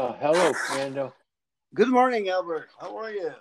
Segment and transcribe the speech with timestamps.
[0.00, 1.12] Uh, hello, Fernando.
[1.74, 2.70] Good morning, Albert.
[2.80, 3.32] How are you?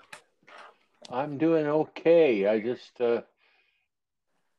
[1.09, 2.47] I'm doing okay.
[2.47, 3.21] I just uh,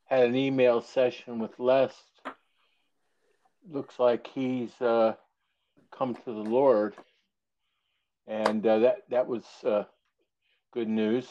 [0.07, 1.93] had an email session with Les.
[3.71, 5.13] Looks like he's uh,
[5.91, 6.95] come to the Lord,
[8.27, 9.85] and uh, that that was uh,
[10.73, 11.29] good news.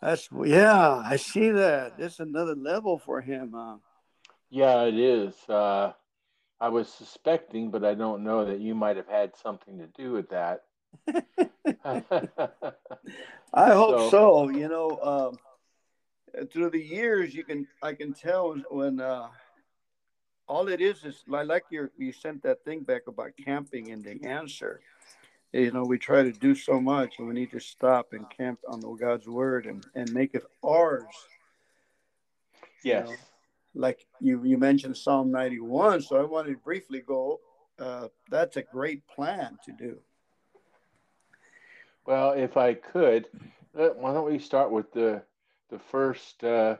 [0.00, 1.96] That's yeah, I see that.
[1.98, 3.52] It's another level for him.
[3.54, 3.76] Huh?
[4.48, 5.34] Yeah, it is.
[6.62, 10.12] I was suspecting, but I don't know that you might have had something to do
[10.12, 10.62] with that.
[13.52, 14.10] I hope so.
[14.10, 14.48] so.
[14.48, 19.26] You know, um, through the years, you can I can tell when uh,
[20.46, 24.04] all it is is I like your you sent that thing back about camping and
[24.04, 24.82] the answer.
[25.52, 28.60] You know, we try to do so much, and we need to stop and camp
[28.68, 31.02] on God's word and and make it ours.
[32.84, 33.08] Yes.
[33.08, 33.20] You know?
[33.74, 37.40] Like you you mentioned Psalm 91, so I wanted to briefly go.
[37.78, 39.98] Uh, that's a great plan to do.
[42.06, 43.26] Well, if I could,
[43.78, 45.22] uh, why don't we start with the
[45.70, 46.76] the first uh,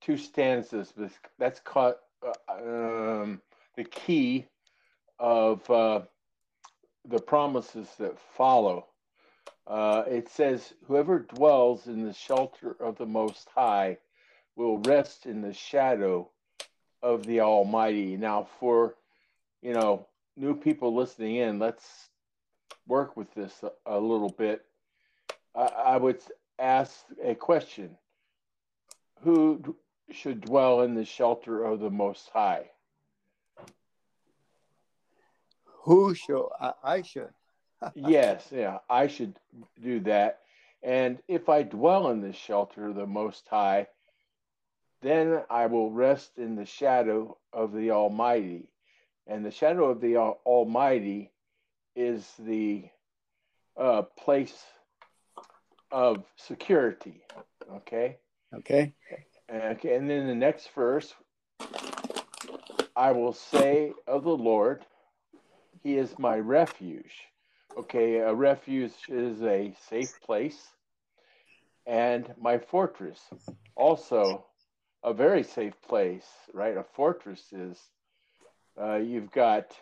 [0.00, 0.92] two stanzas?
[1.38, 3.40] That's caught uh, um,
[3.76, 4.46] the key
[5.18, 6.02] of uh,
[7.08, 8.86] the promises that follow.
[9.66, 13.98] Uh, it says, "Whoever dwells in the shelter of the Most High."
[14.60, 16.28] Will rest in the shadow
[17.02, 18.16] of the Almighty.
[18.18, 18.94] Now, for
[19.62, 22.10] you know, new people listening in, let's
[22.86, 24.64] work with this a, a little bit.
[25.54, 26.20] I, I, would
[26.58, 27.96] ask a question
[29.22, 29.76] Who
[30.10, 32.70] should dwell in the shelter of the Most High?
[35.84, 36.48] Who should?
[36.60, 37.30] I, I should.
[37.94, 39.38] yes, yeah, I should
[39.82, 40.40] do that.
[40.82, 43.86] And if I dwell in the shelter of the Most High,
[45.02, 48.68] then I will rest in the shadow of the Almighty.
[49.26, 51.32] And the shadow of the Almighty
[51.96, 52.84] is the
[53.76, 54.62] uh, place
[55.90, 57.22] of security.
[57.76, 58.18] Okay.
[58.54, 58.94] Okay.
[59.52, 59.96] Okay.
[59.96, 61.14] And then the next verse
[62.96, 64.84] I will say of the Lord,
[65.82, 67.14] He is my refuge.
[67.78, 68.16] Okay.
[68.16, 70.60] A refuge is a safe place.
[71.86, 73.20] And my fortress.
[73.74, 74.44] Also,
[75.02, 76.76] a very safe place, right?
[76.76, 77.78] A fortress is.
[78.80, 79.76] Uh, you've got,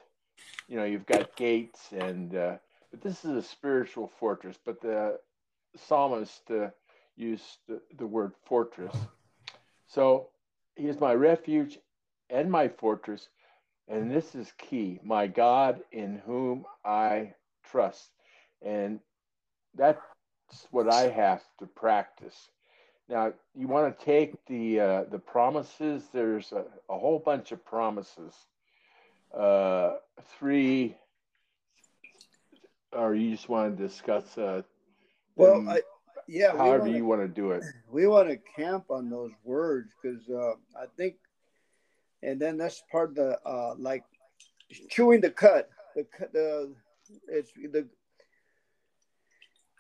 [0.69, 2.57] you know, you've got gates, and uh,
[2.91, 4.57] but this is a spiritual fortress.
[4.65, 5.19] But the
[5.77, 6.69] psalmist uh,
[7.17, 8.95] used the, the word fortress.
[9.87, 10.29] So
[10.77, 11.79] he is my refuge
[12.31, 13.29] and my fortress,
[13.89, 15.01] and this is key.
[15.03, 17.35] My God, in whom I
[17.71, 18.11] trust,
[18.63, 19.01] and
[19.75, 20.01] that's
[20.71, 22.51] what I have to practice
[23.09, 26.05] now you want to take the uh, the promises.
[26.13, 28.35] There's a, a, whole bunch of promises.
[29.37, 29.95] Uh,
[30.39, 30.97] three,
[32.93, 34.37] or you just want to discuss?
[34.37, 34.63] Uh,
[35.37, 35.81] well, I,
[36.27, 36.57] yeah.
[36.57, 37.63] However wanna, you want to do it.
[37.91, 41.15] We want to camp on those words because uh, I think,
[42.23, 44.05] and then that's part of the uh, like
[44.91, 45.71] chewing the cut.
[45.97, 46.75] The the
[47.29, 47.89] it's the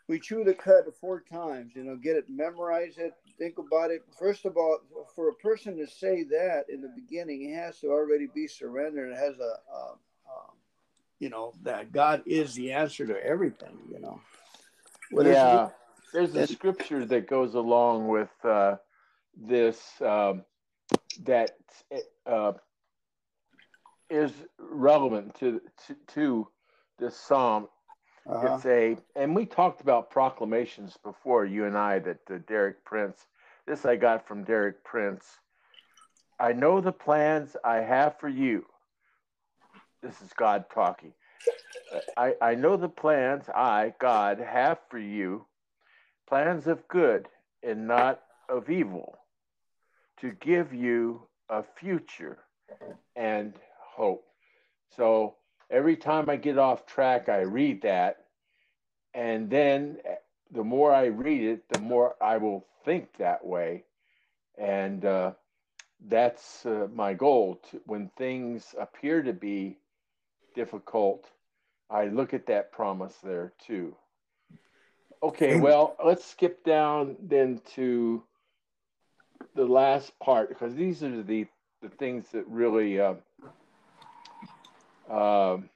[0.08, 4.02] we chew the cud four times, you know, get it, memorize it, think about it.
[4.18, 4.78] First of all,
[5.14, 9.12] for a person to say that in the beginning, he has to already be surrendered.
[9.12, 10.50] It has a, a, a
[11.18, 14.20] you know, that God is the answer to everything, you know.
[15.10, 15.68] What yeah,
[16.12, 18.76] there's a scripture that goes along with uh,
[19.36, 20.44] this um,
[21.24, 21.50] that
[22.26, 22.52] uh,
[24.08, 26.48] is relevant to, to, to
[26.98, 27.68] this psalm
[28.28, 28.56] uh-huh.
[28.56, 33.26] It's a, and we talked about proclamations before, you and I, that uh, Derek Prince,
[33.66, 35.24] this I got from Derek Prince.
[36.38, 38.66] I know the plans I have for you.
[40.02, 41.12] This is God talking.
[42.16, 45.46] I, I know the plans I, God, have for you
[46.28, 47.26] plans of good
[47.62, 49.18] and not of evil,
[50.20, 52.38] to give you a future
[53.16, 54.24] and hope.
[54.94, 55.36] So
[55.70, 58.24] every time I get off track, I read that.
[59.14, 60.14] And then eh,
[60.52, 63.84] the more I read it, the more I will think that way.
[64.56, 65.32] And uh,
[66.08, 67.60] that's uh, my goal.
[67.70, 69.78] To, when things appear to be
[70.54, 71.26] difficult,
[71.90, 73.94] I look at that promise there too.
[75.22, 78.22] Okay, well, let's skip down then to
[79.54, 81.46] the last part because these are the
[81.80, 83.14] the things that really uh,
[85.10, 85.68] um,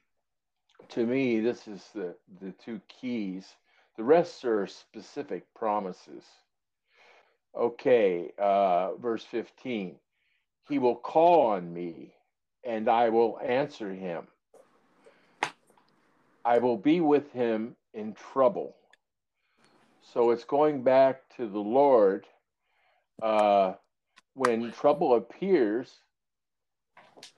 [0.89, 3.55] to me, this is the, the two keys.
[3.97, 6.23] The rest are specific promises.
[7.55, 9.95] Okay, uh, verse 15.
[10.67, 12.13] He will call on me
[12.63, 14.27] and I will answer him.
[16.45, 18.75] I will be with him in trouble.
[20.13, 22.25] So it's going back to the Lord.
[23.21, 23.73] Uh,
[24.33, 25.91] when trouble appears,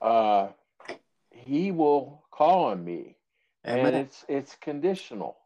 [0.00, 0.48] uh,
[1.46, 3.16] he will call on me.
[3.66, 3.86] Amen.
[3.86, 5.36] And it's it's conditional.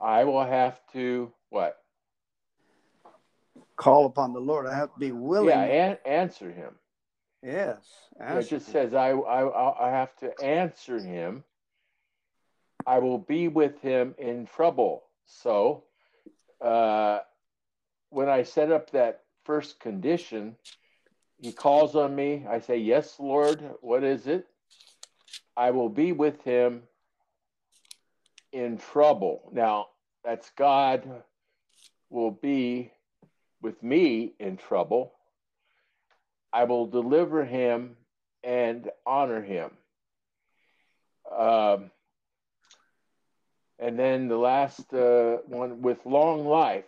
[0.00, 1.78] I will have to what?
[3.76, 4.66] Call upon the Lord.
[4.66, 5.48] I have to be willing.
[5.50, 6.74] Yeah, and answer him.
[7.42, 7.78] Yes.
[8.20, 8.72] It just him.
[8.72, 11.44] says I, I I have to answer him.
[12.86, 15.04] I will be with him in trouble.
[15.24, 15.84] So,
[16.60, 17.20] uh,
[18.10, 20.56] when I set up that first condition,
[21.40, 22.44] he calls on me.
[22.48, 23.62] I say, Yes, Lord.
[23.80, 24.46] What is it?
[25.56, 26.82] I will be with him
[28.52, 29.50] in trouble.
[29.52, 29.88] Now,
[30.24, 31.22] that's God
[32.10, 32.92] will be
[33.60, 35.12] with me in trouble.
[36.52, 37.96] I will deliver him
[38.44, 39.70] and honor him.
[41.36, 41.90] Um,
[43.78, 46.84] and then the last uh, one with long life,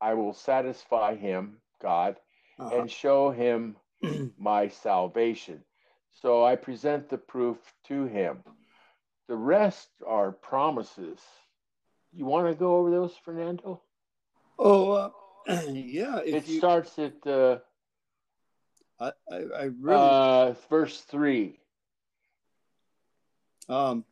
[0.00, 2.16] I will satisfy him, God,
[2.58, 2.76] uh-huh.
[2.76, 3.76] and show him
[4.38, 5.62] my salvation.
[6.22, 7.58] So I present the proof
[7.88, 8.38] to him.
[9.28, 11.20] The rest are promises.
[12.12, 13.82] You want to go over those, Fernando?
[14.58, 15.10] Oh, uh,
[15.70, 16.18] yeah.
[16.18, 16.58] it you...
[16.58, 17.58] starts at uh,
[18.98, 21.58] I, I, I really uh, verse three.
[23.68, 24.04] Um.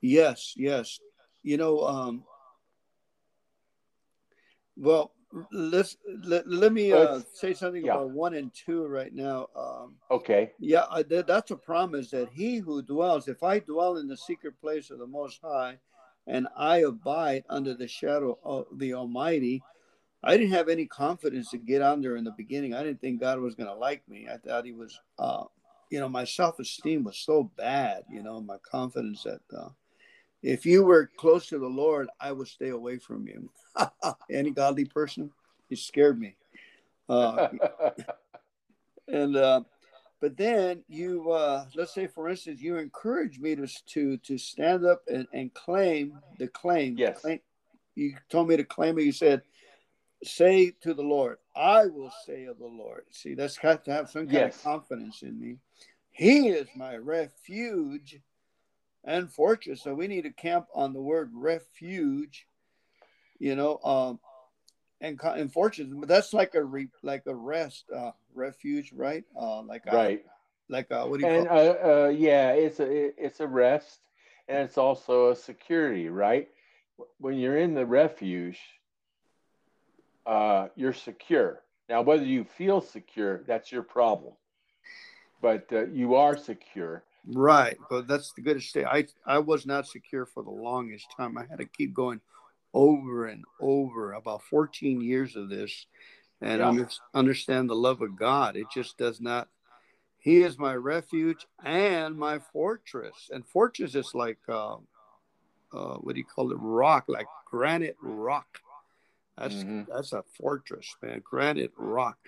[0.00, 0.98] Yes, yes.
[1.42, 2.24] You know, um.
[4.76, 5.12] Well,
[5.52, 7.94] let's let, let me uh, say something yeah.
[7.94, 9.48] about one and two right now.
[9.56, 10.52] Um, okay.
[10.58, 14.60] Yeah, I, that's a promise that he who dwells, if I dwell in the secret
[14.60, 15.78] place of the Most High,
[16.26, 19.62] and I abide under the shadow of the Almighty.
[20.22, 22.74] I didn't have any confidence to get under in the beginning.
[22.74, 24.28] I didn't think God was going to like me.
[24.30, 25.44] I thought He was, uh,
[25.90, 29.68] you know, my self esteem was so bad, you know, my confidence that uh,
[30.42, 33.50] if you were close to the Lord, I would stay away from you.
[34.30, 35.30] Any godly person,
[35.68, 36.36] you scared me.
[37.08, 37.48] Uh,
[39.08, 39.62] and uh,
[40.20, 44.84] but then you, uh, let's say, for instance, you encourage me to to to stand
[44.84, 46.96] up and, and claim the claim.
[46.96, 47.20] Yes.
[47.20, 47.40] Claim,
[47.94, 49.04] you told me to claim it.
[49.04, 49.42] You said,
[50.22, 54.10] "Say to the Lord, I will say of the Lord." See, that's got to have
[54.10, 54.56] some kind yes.
[54.56, 55.58] of confidence in me.
[56.10, 58.20] He is my refuge
[59.08, 59.82] and fortress.
[59.82, 62.46] So we need to camp on the word refuge,
[63.38, 64.20] you know, um,
[65.00, 65.88] and and fortress.
[65.90, 69.24] But that's like a re, like a rest, uh, refuge, right?
[69.34, 70.24] Uh, like a, right,
[70.68, 71.58] like a, what do you and, call?
[71.58, 74.00] Uh, uh, yeah, it's a it's a rest,
[74.46, 76.48] and it's also a security, right?
[77.18, 78.60] When you're in the refuge,
[80.26, 81.62] uh, you're secure.
[81.88, 84.34] Now, whether you feel secure, that's your problem.
[85.40, 88.86] But uh, you are secure Right, but that's the good state.
[88.86, 91.36] I I was not secure for the longest time.
[91.36, 92.20] I had to keep going
[92.72, 95.86] over and over about 14 years of this,
[96.40, 96.68] and yeah.
[96.68, 98.56] under, understand the love of God.
[98.56, 99.48] It just does not.
[100.18, 104.76] He is my refuge and my fortress, and fortress is like uh,
[105.72, 106.58] uh, what do you call it?
[106.58, 108.58] Rock, like granite rock.
[109.36, 109.82] That's mm-hmm.
[109.92, 111.20] that's a fortress, man.
[111.22, 112.18] Granite rock.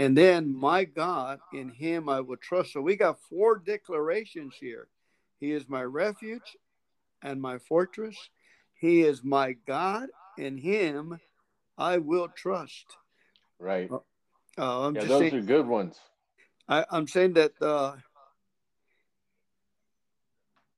[0.00, 2.72] And then, my God, in him I will trust.
[2.72, 4.88] So we got four declarations here.
[5.38, 6.56] He is my refuge
[7.22, 8.16] and my fortress.
[8.72, 10.08] He is my God.
[10.38, 11.20] In him
[11.76, 12.96] I will trust.
[13.58, 13.90] Right.
[13.90, 15.98] Uh, I'm yeah, those saying, are good ones.
[16.66, 17.96] I, am saying that uh,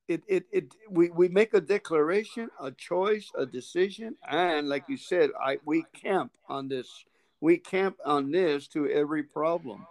[0.08, 4.96] it, it, it, we, we make a declaration, a choice, a decision, and like you
[4.96, 7.04] said, I we camp on this
[7.42, 9.84] we camp on this to every problem.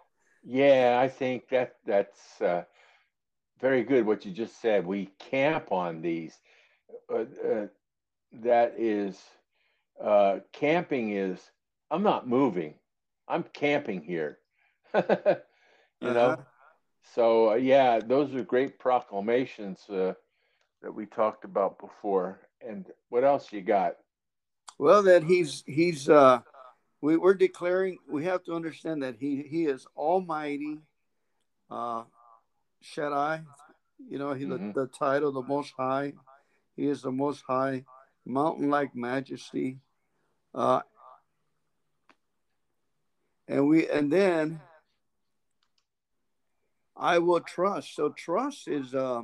[0.43, 2.63] Yeah, I think that that's uh,
[3.59, 4.05] very good.
[4.05, 6.39] What you just said, we camp on these.
[7.13, 7.67] Uh, uh,
[8.41, 9.21] that is,
[10.01, 11.39] uh, camping is.
[11.91, 12.75] I'm not moving.
[13.27, 14.39] I'm camping here.
[14.93, 15.33] you uh-huh.
[16.01, 16.37] know.
[17.13, 20.13] So uh, yeah, those are great proclamations uh,
[20.81, 22.39] that we talked about before.
[22.65, 23.97] And what else you got?
[24.79, 26.39] Well, that he's he's uh,
[27.01, 30.79] we, we're declaring we have to understand that he he is almighty
[31.69, 32.03] uh
[32.81, 33.41] shaddai.
[34.07, 34.71] You know he mm-hmm.
[34.71, 36.13] the, the title the most high.
[36.75, 37.85] He is the most high
[38.25, 39.79] mountain like majesty.
[40.53, 40.81] Uh
[43.47, 44.61] and we and then
[46.95, 47.95] i will trust.
[47.95, 49.23] So trust is uh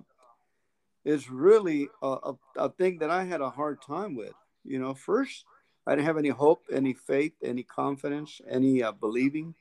[1.05, 4.33] is really a, a, a thing that i had a hard time with.
[4.63, 5.45] You know first
[5.87, 9.55] I didn't have any hope, any faith, any confidence, any uh, believing.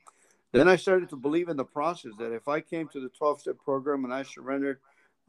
[0.51, 3.41] Then I started to believe in the process that if I came to the 12
[3.41, 4.79] step program and I surrendered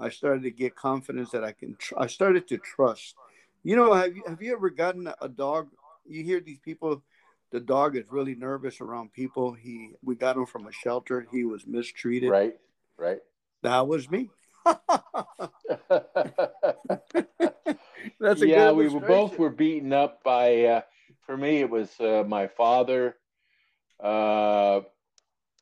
[0.00, 1.74] I started to get confidence that I can.
[1.76, 3.16] Tr- I started to trust.
[3.64, 5.68] You know, have you have you ever gotten a dog?
[6.06, 7.02] You hear these people.
[7.50, 9.52] The dog is really nervous around people.
[9.54, 11.26] He we got him from a shelter.
[11.32, 12.30] He was mistreated.
[12.30, 12.54] Right.
[12.96, 13.18] Right.
[13.62, 14.30] That was me.
[18.20, 18.72] That's a yeah.
[18.72, 20.64] we were both were beaten up by.
[20.64, 20.80] Uh,
[21.24, 23.16] for me, it was uh, my father.
[24.00, 24.80] Uh,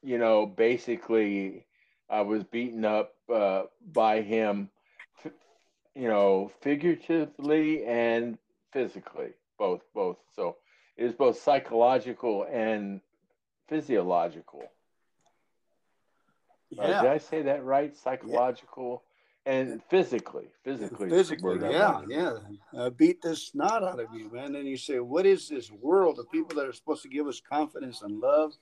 [0.02, 1.66] you know, basically,
[2.08, 4.70] I was beaten up uh, by him.
[5.94, 8.38] You know, figuratively and
[8.72, 10.18] physically, both, both.
[10.34, 10.56] So
[10.96, 13.00] it was both psychological and
[13.68, 14.62] physiological.
[16.70, 16.82] Yeah.
[16.82, 17.96] Uh, did I say that right?
[17.96, 19.02] Psychological
[19.46, 22.38] and physically, physically, physically, yeah, yeah.
[22.76, 24.56] Uh, beat the snot out of you, man.
[24.56, 27.40] And you say, what is this world of people that are supposed to give us
[27.40, 28.54] confidence and love,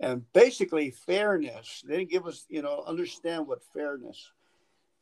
[0.00, 1.84] and basically fairness?
[1.86, 4.32] They didn't give us, you know, understand what fairness,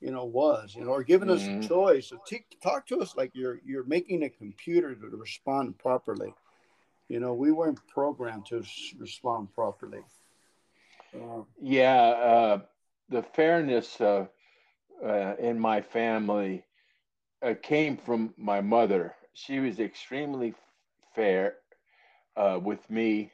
[0.00, 1.60] you know, was, you know, or giving mm-hmm.
[1.60, 2.08] us a choice.
[2.08, 6.34] So t- talk to us like you're you're making a computer to respond properly.
[7.08, 8.64] You know, we weren't programmed to
[8.98, 10.00] respond properly.
[11.60, 12.58] Yeah, uh,
[13.08, 14.00] the fairness.
[14.00, 14.26] Uh,
[15.04, 16.64] uh, in my family
[17.42, 19.14] uh, came from my mother.
[19.34, 20.54] She was extremely
[21.14, 21.56] fair
[22.36, 23.32] uh, with me,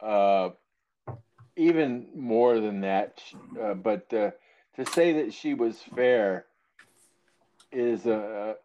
[0.00, 0.50] uh,
[1.56, 3.22] even more than that.
[3.82, 4.32] But to
[4.92, 6.46] say that she was fair
[7.70, 8.56] is a,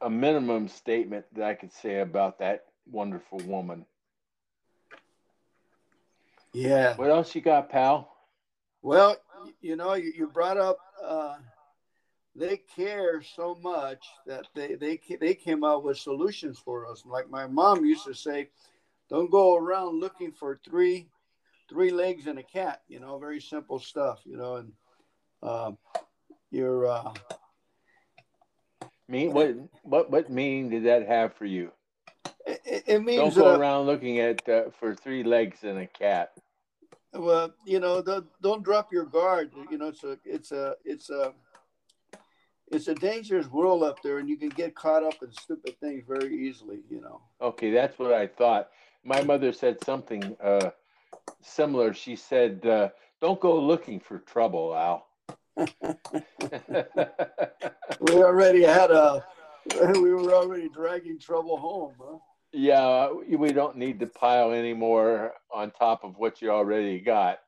[0.00, 3.86] a minimum statement that I could say about that wonderful woman.
[6.54, 6.96] Yeah.
[6.96, 8.10] What else you got, pal?
[8.80, 9.16] Well,
[9.60, 11.34] you know, you, you brought up uh,
[12.36, 17.02] they care so much that they they they came out with solutions for us.
[17.04, 18.48] Like my mom used to say,
[19.08, 21.08] "Don't go around looking for three
[21.68, 24.20] three legs and a cat." You know, very simple stuff.
[24.24, 24.72] You know, and
[25.42, 25.72] uh,
[26.50, 26.86] you're.
[26.86, 27.12] Uh,
[29.08, 31.70] mean what what what meaning did that have for you?
[32.46, 36.32] It, it means don't go around looking at uh, for three legs and a cat
[37.14, 39.52] well, you know, the, don't drop your guard.
[39.70, 41.32] You know, it's a, it's a, it's a,
[42.68, 46.04] it's a dangerous world up there, and you can get caught up in stupid things
[46.06, 46.80] very easily.
[46.90, 47.20] You know.
[47.40, 48.70] Okay, that's what I thought.
[49.04, 50.70] My mother said something uh,
[51.42, 51.92] similar.
[51.94, 52.88] She said, uh,
[53.20, 55.06] "Don't go looking for trouble, Al."
[58.00, 59.24] we already had a.
[59.94, 62.18] We were already dragging trouble home, huh?
[62.56, 67.40] Yeah, we don't need to pile any more on top of what you already got.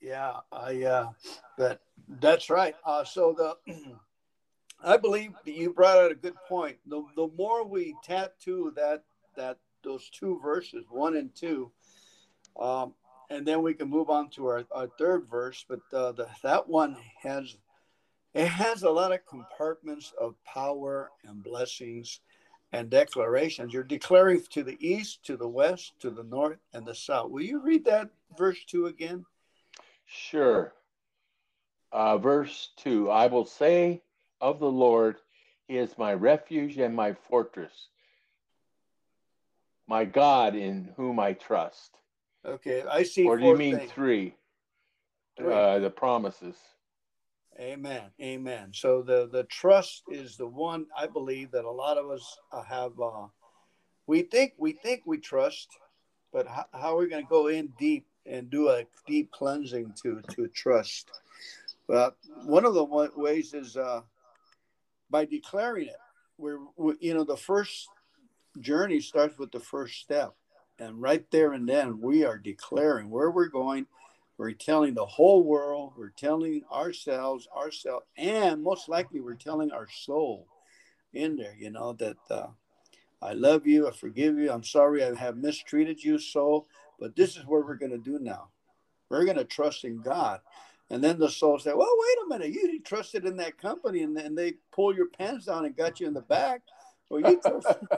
[0.00, 0.82] Yeah, I.
[0.82, 1.10] Uh,
[1.58, 2.74] but that's right.
[2.86, 3.74] Uh, so the,
[4.82, 6.78] I believe you brought out a good point.
[6.86, 9.04] The the more we tattoo that
[9.36, 11.70] that those two verses, one and two,
[12.58, 12.94] um,
[13.28, 15.66] and then we can move on to our, our third verse.
[15.68, 17.58] But uh, the, that one has
[18.32, 22.20] it has a lot of compartments of power and blessings
[22.72, 23.72] and declarations.
[23.72, 27.30] You're declaring to the east, to the west, to the north, and the south.
[27.30, 29.24] Will you read that verse 2 again?
[30.06, 30.72] Sure.
[31.92, 34.02] Uh, verse 2 I will say
[34.40, 35.16] of the Lord,
[35.68, 37.88] He is my refuge and my fortress,
[39.86, 41.96] my God in whom I trust.
[42.44, 43.24] Okay, I see.
[43.24, 43.92] Or do you mean things.
[43.92, 44.34] three?
[45.36, 45.52] three.
[45.52, 46.56] Uh, the promises.
[47.60, 48.04] Amen.
[48.20, 48.70] Amen.
[48.72, 52.62] So the the trust is the one I believe that a lot of us uh,
[52.62, 52.92] have.
[52.98, 53.26] Uh,
[54.06, 55.68] we think we think we trust,
[56.32, 59.92] but how, how are we going to go in deep and do a deep cleansing
[60.02, 61.10] to to trust?
[61.88, 64.00] Well, one of the ways is uh,
[65.10, 65.96] by declaring it.
[66.38, 67.88] We're, we, you know the first
[68.60, 70.32] journey starts with the first step,
[70.78, 73.86] and right there and then we are declaring where we're going
[74.38, 79.88] we're telling the whole world, we're telling ourselves, ourselves, and most likely we're telling our
[79.88, 80.46] soul
[81.12, 82.46] in there, you know, that uh,
[83.20, 86.66] I love you, I forgive you, I'm sorry I have mistreated you, soul,
[86.98, 88.48] but this is what we're going to do now.
[89.08, 90.40] We're going to trust in God.
[90.90, 94.16] And then the soul said, Well, wait a minute, you trusted in that company and
[94.16, 96.62] then they pull your pants down and got you in the back.
[97.12, 97.88] Well, you trusted,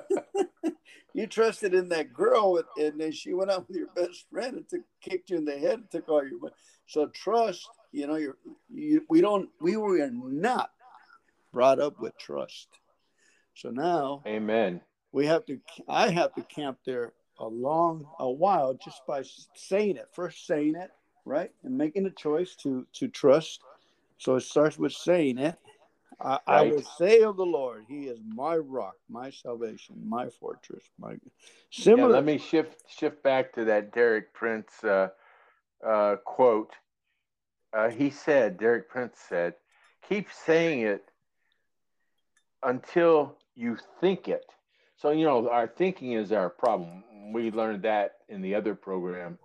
[1.14, 4.68] you trusted in that girl, and then she went out with your best friend and
[4.68, 6.52] took, kicked you in the head and took all your money.
[6.88, 8.36] So trust, you know, you're,
[8.68, 10.72] you, we don't, we were not
[11.52, 12.66] brought up with trust.
[13.54, 14.80] So now, Amen.
[15.12, 19.22] We have to, I have to camp there a long, a while just by
[19.54, 20.08] saying it.
[20.12, 20.90] First saying it,
[21.24, 23.60] right, and making a choice to to trust.
[24.18, 25.56] So it starts with saying it,
[26.20, 26.40] I, right.
[26.46, 30.84] I, will say of the Lord, He is my rock, my salvation, my fortress.
[30.98, 31.16] My
[31.70, 32.08] similar.
[32.08, 35.08] Yeah, let me shift shift back to that Derek Prince uh,
[35.84, 36.72] uh, quote.
[37.72, 39.54] uh, he said, Derek Prince said,
[40.08, 41.10] keep saying it
[42.62, 44.46] until you think it.
[44.96, 47.02] So, you know, our thinking is our problem.
[47.32, 49.38] We learned that in the other program.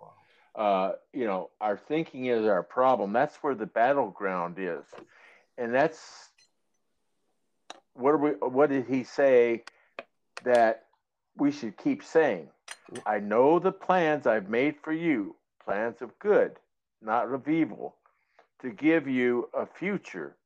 [0.54, 3.12] Uh, you know, our thinking is our problem.
[3.12, 4.84] That's where the battleground is.
[5.58, 6.29] And that's
[8.00, 9.62] what, we, what did he say
[10.44, 10.86] that
[11.36, 12.48] we should keep saying?
[13.06, 16.56] I know the plans I've made for you, plans of good,
[17.00, 17.96] not of evil,
[18.62, 20.36] to give you a future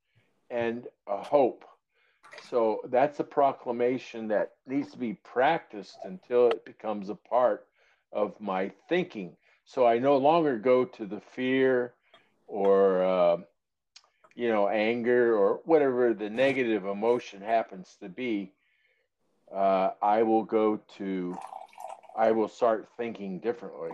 [0.50, 1.64] and a hope.
[2.50, 7.66] So that's a proclamation that needs to be practiced until it becomes a part
[8.12, 9.36] of my thinking.
[9.64, 11.94] So I no longer go to the fear
[12.46, 13.36] or, uh,
[14.34, 18.52] you know, anger or whatever the negative emotion happens to be.
[19.54, 21.36] Uh, I will go to,
[22.16, 23.90] I will start thinking differently.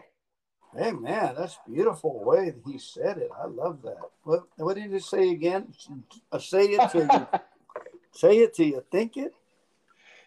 [0.77, 3.31] Hey man, that's beautiful way that he said it.
[3.37, 3.99] I love that.
[4.23, 5.75] What what did he say again?
[6.31, 7.41] Uh, say it to you
[8.13, 9.35] say it till you think it.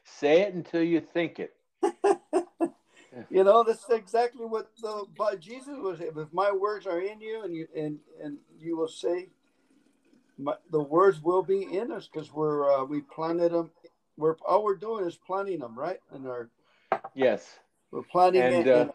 [0.03, 1.53] Say it until you think it.
[3.29, 6.01] you know, that's exactly what the by Jesus was.
[6.01, 9.29] If my words are in you, and you and and you will say,
[10.43, 13.71] my, the words will be in us because we're uh, we planted them.
[14.17, 15.99] We're all we're doing is planting them, right?
[16.11, 16.49] And our
[17.15, 17.59] yes,
[17.91, 18.87] we're planting and, uh,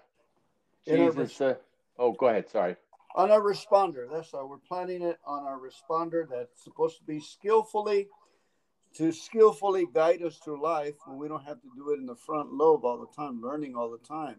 [0.86, 1.40] Jesus.
[1.40, 1.54] Uh,
[1.98, 2.48] oh, go ahead.
[2.48, 2.76] Sorry.
[3.16, 4.06] On our responder.
[4.10, 8.08] That's how we're planting it on our responder that's supposed to be skillfully
[8.96, 12.16] to skillfully guide us through life when we don't have to do it in the
[12.16, 14.36] front lobe all the time, learning all the time.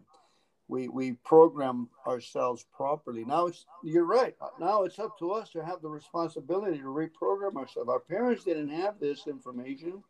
[0.70, 3.24] We we program ourselves properly.
[3.24, 4.36] Now it's you're right.
[4.58, 7.90] Now it's up to us to have the responsibility to reprogram ourselves.
[7.90, 10.02] Our parents didn't have this information,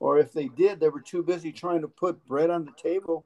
[0.00, 3.24] or if they did, they were too busy trying to put bread on the table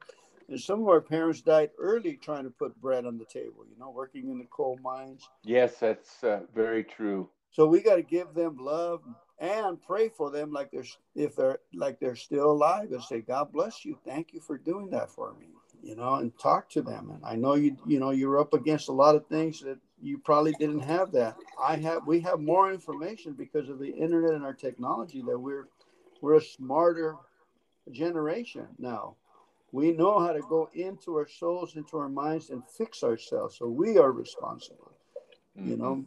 [0.51, 3.79] and some of our parents died early trying to put bread on the table, you
[3.79, 5.29] know, working in the coal mines.
[5.43, 7.29] Yes, that's uh, very true.
[7.51, 9.01] So we got to give them love
[9.39, 10.83] and pray for them like they're
[11.15, 13.97] if they're like they're still alive and say, God bless you.
[14.05, 15.47] Thank you for doing that for me.
[15.81, 17.11] You know, and talk to them.
[17.11, 20.17] And I know you you know you're up against a lot of things that you
[20.17, 21.37] probably didn't have that.
[21.59, 25.67] I have we have more information because of the internet and our technology that we're
[26.21, 27.15] we're a smarter
[27.91, 29.15] generation now
[29.71, 33.57] we know how to go into our souls, into our minds, and fix ourselves.
[33.57, 34.91] So we are responsible,
[35.57, 35.69] mm-hmm.
[35.69, 36.05] you know.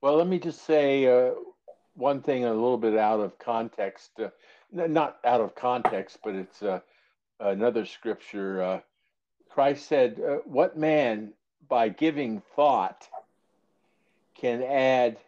[0.00, 1.34] Well, let me just say uh,
[1.94, 4.10] one thing a little bit out of context.
[4.18, 4.30] Uh,
[4.72, 6.80] not out of context, but it's uh,
[7.48, 8.62] another scripture.
[8.62, 8.80] Uh,
[9.50, 11.32] Christ said, uh, What man
[11.68, 13.08] by giving thought
[14.34, 15.18] can add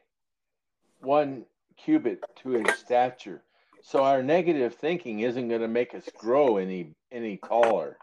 [1.00, 1.44] one
[1.77, 3.42] cubit to his stature?
[3.83, 7.98] So our negative thinking isn't going to make us grow any any taller.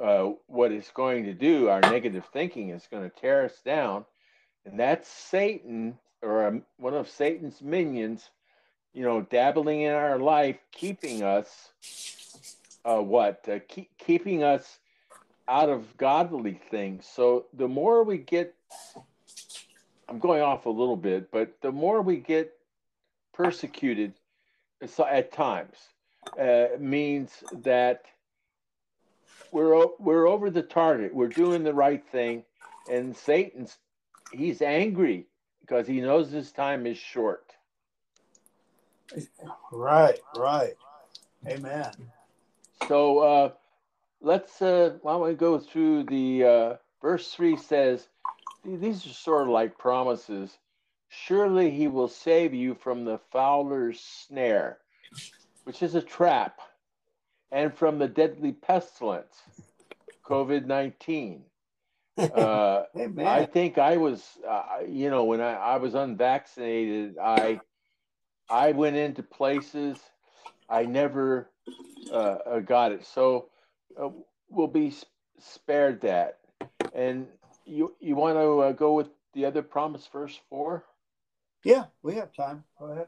[0.00, 4.04] Uh, what it's going to do, our negative thinking is going to tear us down,
[4.64, 8.30] and that's Satan or um, one of Satan's minions,
[8.92, 11.72] you know, dabbling in our life, keeping us
[12.88, 14.78] uh, what uh, keep, keeping us
[15.46, 17.06] out of godly things.
[17.06, 18.54] So the more we get,
[20.08, 22.52] I'm going off a little bit, but the more we get
[23.34, 24.14] persecuted
[24.80, 25.76] at times
[26.40, 28.04] uh, means that
[29.52, 31.14] we're we're over the target.
[31.14, 32.44] We're doing the right thing,
[32.90, 33.78] and Satan's
[34.32, 35.26] he's angry
[35.60, 37.52] because he knows his time is short.
[39.72, 40.74] Right, right.
[41.46, 41.92] Amen.
[42.86, 43.50] So uh,
[44.20, 48.08] let's uh, why don't we go through the uh, verse three says
[48.64, 50.58] these are sort of like promises
[51.08, 54.78] Surely he will save you from the fowler's snare,
[55.64, 56.60] which is a trap,
[57.50, 59.42] and from the deadly pestilence,
[60.24, 61.44] COVID 19.
[62.18, 62.82] Uh,
[63.20, 67.60] I think I was, uh, you know, when I, I was unvaccinated, I
[68.50, 70.00] I went into places
[70.68, 71.48] I never
[72.12, 72.14] uh,
[72.46, 73.04] uh got it.
[73.06, 73.48] So
[74.00, 74.10] uh,
[74.48, 74.94] we'll be
[75.38, 76.38] spared that.
[76.94, 77.26] And
[77.64, 80.84] you you want to uh, go with the other promise verse four?
[81.64, 82.64] Yeah, we have time.
[82.78, 83.06] Go ahead.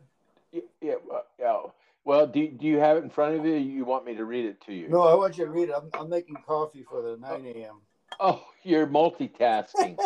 [0.52, 0.94] Yeah, yeah.
[1.38, 1.56] yeah.
[2.04, 3.54] Well, do, do you have it in front of you?
[3.54, 4.88] you want me to read it to you?
[4.88, 5.74] No, I want you to read it.
[5.76, 7.80] I'm, I'm making coffee for the 9 a.m.
[8.18, 9.96] Oh, you're multitasking.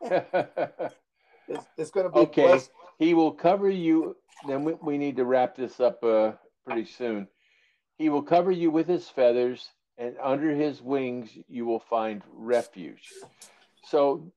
[1.48, 2.42] it's, it's going to be okay.
[2.42, 2.70] Blessed.
[2.98, 4.16] He will cover you.
[4.46, 6.32] Then we, we need to wrap this up uh,
[6.66, 7.28] pretty soon.
[7.96, 13.12] He will cover you with his feathers, and under his wings you will find refuge.
[13.84, 14.32] So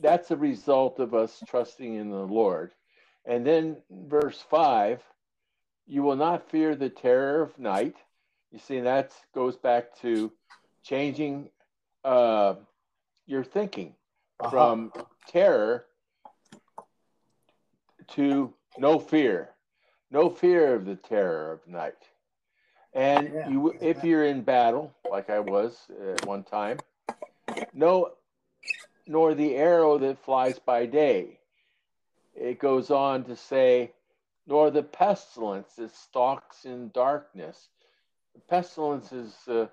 [0.00, 2.72] that's a result of us trusting in the Lord.
[3.26, 5.02] And then verse 5
[5.86, 7.96] you will not fear the terror of night.
[8.50, 10.32] You see, that goes back to
[10.82, 11.50] changing
[12.04, 12.54] uh,
[13.26, 13.94] your thinking
[14.40, 14.50] uh-huh.
[14.50, 14.92] from
[15.28, 15.86] terror
[18.08, 19.50] to no fear,
[20.10, 21.94] no fear of the terror of night.
[22.94, 23.48] And yeah.
[23.48, 25.76] you, if you're in battle, like I was
[26.12, 26.78] at one time,
[27.72, 28.12] no,
[29.06, 31.40] nor the arrow that flies by day.
[32.34, 33.92] It goes on to say,
[34.46, 37.68] nor the pestilence that stalks in darkness.
[38.34, 39.66] The Pestilence is uh,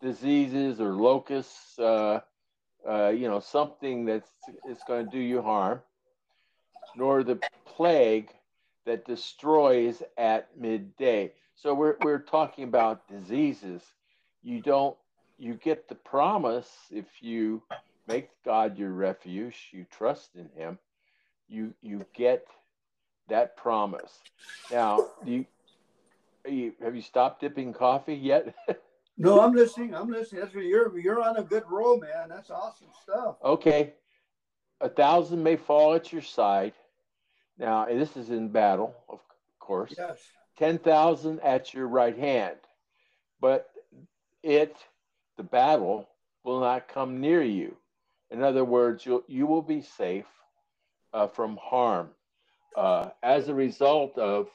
[0.00, 2.20] diseases or locusts, uh,
[2.88, 4.30] uh, you know, something that's
[4.68, 5.80] is going to do you harm,
[6.96, 8.30] nor the plague
[8.84, 11.32] that destroys at midday.
[11.62, 13.82] So we're we're talking about diseases.
[14.42, 14.96] You don't
[15.38, 17.62] you get the promise if you
[18.06, 20.78] make God your refuge, you trust in him,
[21.48, 22.46] you you get
[23.28, 24.20] that promise.
[24.70, 25.44] Now, you,
[26.48, 28.54] you have you stopped dipping coffee yet?
[29.18, 29.94] no, I'm listening.
[29.94, 30.40] I'm listening.
[30.40, 32.30] That's what you're you're on a good roll, man.
[32.30, 33.36] That's awesome stuff.
[33.44, 33.92] Okay.
[34.80, 36.72] A thousand may fall at your side.
[37.58, 39.20] Now, this is in battle, of
[39.58, 39.94] course.
[39.98, 40.20] Yes.
[40.60, 42.56] 10,000 at your right hand.
[43.40, 43.70] But
[44.42, 44.76] it,
[45.38, 46.08] the battle,
[46.44, 47.76] will not come near you.
[48.30, 50.26] In other words, you you will be safe
[51.12, 52.10] uh, from harm
[52.76, 54.48] uh, as a result of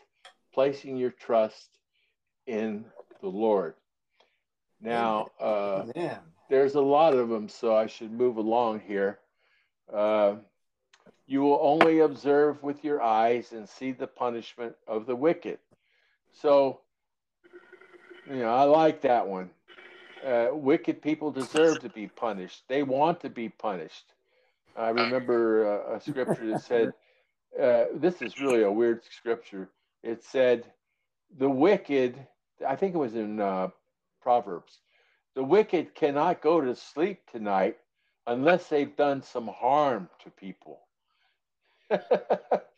[0.53, 1.67] placing your trust
[2.47, 2.85] in
[3.21, 3.73] the Lord.
[4.79, 5.85] Now, uh,
[6.49, 9.19] there's a lot of them, so I should move along here.
[9.91, 10.35] Uh,
[11.27, 15.57] you will only observe with your eyes and see the punishment of the wicked.
[16.41, 16.81] So,
[18.29, 19.49] you know, I like that one.
[20.25, 22.63] Uh, wicked people deserve to be punished.
[22.67, 24.13] They want to be punished.
[24.75, 26.93] I remember uh, a scripture that said,
[27.61, 29.69] uh, this is really a weird scripture.
[30.03, 30.65] It said,
[31.37, 32.27] the wicked,
[32.67, 33.69] I think it was in uh,
[34.21, 34.79] Proverbs,
[35.35, 37.77] the wicked cannot go to sleep tonight
[38.27, 40.79] unless they've done some harm to people.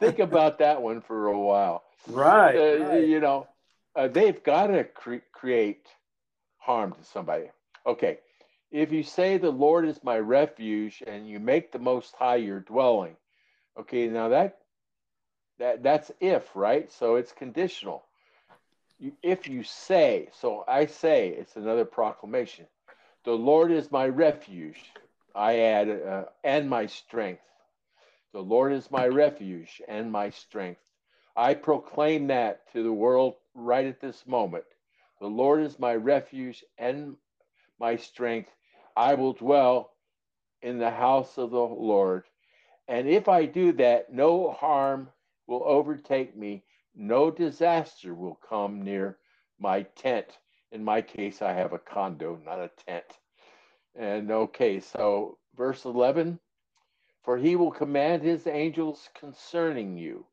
[0.00, 1.84] Think about that one for a while.
[2.08, 2.56] Right.
[2.56, 3.06] Uh, right.
[3.06, 3.46] You know,
[3.94, 5.86] uh, they've got to cre- create
[6.58, 7.50] harm to somebody.
[7.86, 8.18] Okay.
[8.70, 12.60] If you say the Lord is my refuge and you make the most high your
[12.60, 13.16] dwelling,
[13.78, 14.58] okay, now that
[15.58, 16.90] that that's if, right?
[16.90, 18.02] So it's conditional.
[18.98, 22.66] You, if you say, so I say, it's another proclamation.
[23.24, 24.82] The Lord is my refuge.
[25.34, 27.42] I add, uh, and my strength.
[28.34, 30.80] The Lord is my refuge and my strength.
[31.36, 34.64] I proclaim that to the world right at this moment.
[35.20, 37.16] The Lord is my refuge and
[37.78, 38.50] my strength.
[38.96, 39.92] I will dwell
[40.62, 42.24] in the house of the Lord.
[42.88, 45.10] And if I do that, no harm
[45.46, 49.16] will overtake me, no disaster will come near
[49.60, 50.26] my tent.
[50.72, 53.04] In my case, I have a condo, not a tent.
[53.94, 56.40] And okay, so verse 11
[57.24, 60.24] for he will command his angels concerning you.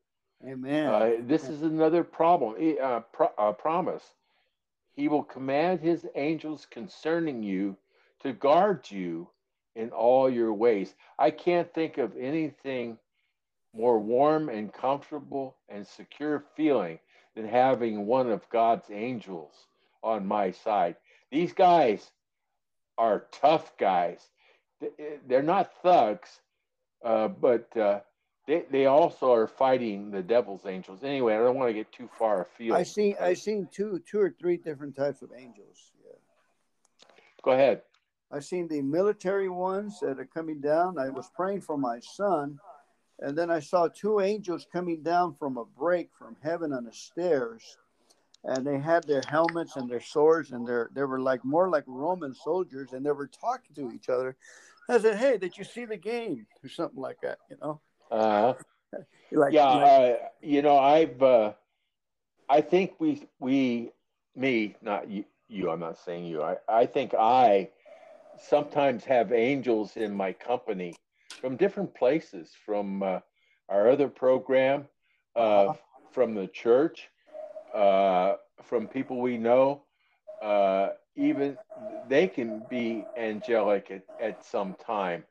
[0.46, 0.86] Amen.
[0.86, 4.04] Uh, this is another problem, uh, pro- uh, promise.
[4.94, 7.76] He will command his angels concerning you
[8.22, 9.28] to guard you
[9.74, 10.94] in all your ways.
[11.18, 12.98] I can't think of anything
[13.74, 16.98] more warm and comfortable and secure feeling
[17.34, 19.66] than having one of God's angels
[20.02, 20.96] on my side.
[21.30, 22.10] These guys
[22.98, 24.28] are tough guys.
[25.26, 26.41] They're not thugs,
[27.04, 28.00] uh, but uh,
[28.46, 31.04] they they also are fighting the devil's angels.
[31.04, 32.76] Anyway, I don't want to get too far afield.
[32.76, 35.92] I seen I seen two two or three different types of angels.
[36.04, 37.14] Yeah.
[37.42, 37.82] Go ahead.
[38.30, 40.98] I seen the military ones that are coming down.
[40.98, 42.58] I was praying for my son,
[43.20, 46.92] and then I saw two angels coming down from a break from heaven on the
[46.92, 47.76] stairs,
[48.44, 51.84] and they had their helmets and their swords, and they they were like more like
[51.86, 54.36] Roman soldiers, and they were talking to each other.
[54.92, 57.80] I said, "Hey, did you see the game?" or something like that, you know.
[58.10, 58.54] Uh,
[59.32, 61.52] like, yeah, like, uh, you know, I've, uh,
[62.48, 63.90] I think we, we,
[64.36, 65.70] me, not you, you.
[65.70, 66.42] I'm not saying you.
[66.42, 67.70] I, I think I
[68.38, 70.94] sometimes have angels in my company
[71.40, 73.20] from different places, from uh,
[73.70, 74.86] our other program,
[75.34, 75.74] uh, uh-huh.
[76.10, 77.08] from the church,
[77.74, 79.84] uh, from people we know.
[81.16, 81.58] Even
[82.08, 85.24] they can be angelic at, at some time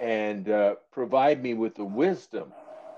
[0.00, 2.52] and uh, provide me with the wisdom.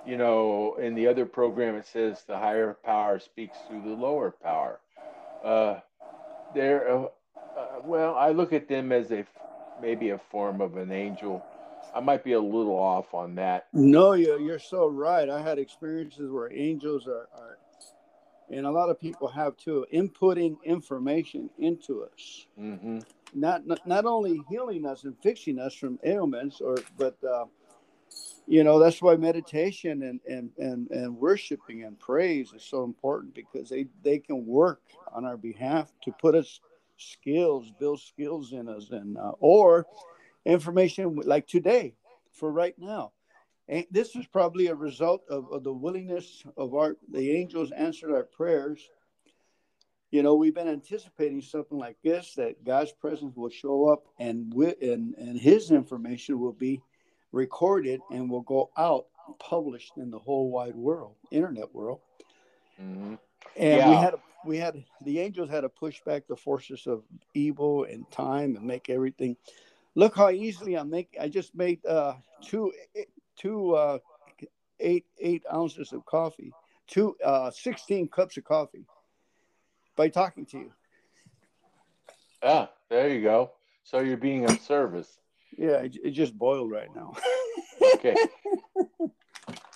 [0.06, 4.30] You know, in the other program, it says the higher power speaks through the lower
[4.30, 4.80] power.
[5.44, 5.80] Uh,
[6.54, 7.04] they're, uh,
[7.56, 9.24] uh well, I look at them as a
[9.80, 11.44] maybe a form of an angel.
[11.94, 13.68] I might be a little off on that.
[13.72, 15.28] No, you're, you're so right.
[15.28, 17.45] I had experiences where angels are, are
[18.50, 22.46] and a lot of people have too, inputting information into us.
[22.58, 22.98] Mm-hmm.
[23.34, 27.46] Not, not not only healing us and fixing us from ailments, or but uh,
[28.46, 33.34] you know that's why meditation and and and, and worshiping and praise is so important
[33.34, 34.80] because they they can work
[35.12, 36.60] on our behalf to put us
[36.96, 39.84] skills build skills in us and uh, or
[40.46, 41.94] information like today
[42.32, 43.12] for right now
[43.68, 48.12] and this is probably a result of, of the willingness of our the angels answered
[48.12, 48.88] our prayers
[50.10, 54.52] you know we've been anticipating something like this that god's presence will show up and
[54.54, 56.80] and and his information will be
[57.32, 59.06] recorded and will go out
[59.38, 62.00] published in the whole wide world internet world
[62.80, 63.14] mm-hmm.
[63.56, 63.90] and yeah.
[63.90, 67.02] we had we had the angels had to push back the forces of
[67.34, 69.36] evil and time and make everything
[69.96, 72.72] look how easily i make i just made uh two
[73.36, 73.98] two uh
[74.80, 76.52] eight eight ounces of coffee
[76.86, 78.84] two uh 16 cups of coffee
[79.96, 80.72] by talking to you.
[82.42, 83.52] Ah, there you go.
[83.82, 85.18] So you're being of service.
[85.56, 87.14] Yeah, it, it just boiled right now.
[87.94, 88.14] okay.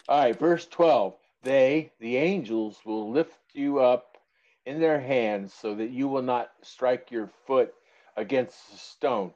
[0.08, 1.14] All right, verse 12.
[1.42, 4.18] They, the angels, will lift you up
[4.66, 7.72] in their hands so that you will not strike your foot
[8.16, 9.32] against a stone.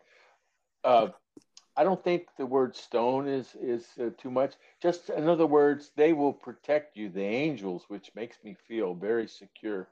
[0.83, 1.09] Uh,
[1.77, 4.55] I don't think the word stone is is uh, too much.
[4.81, 9.27] Just in other words, they will protect you, the angels, which makes me feel very
[9.27, 9.89] secure.